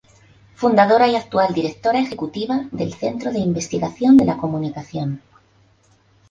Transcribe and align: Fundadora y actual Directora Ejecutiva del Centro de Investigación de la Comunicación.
Fundadora 0.55 1.07
y 1.09 1.15
actual 1.15 1.53
Directora 1.53 1.99
Ejecutiva 1.99 2.65
del 2.71 2.95
Centro 2.95 3.31
de 3.31 3.37
Investigación 3.37 4.17
de 4.17 4.25
la 4.25 4.35
Comunicación. 4.37 5.21